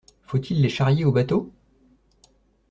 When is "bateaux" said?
1.11-1.53